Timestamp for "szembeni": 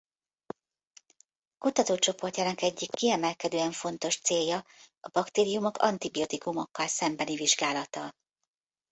6.87-7.35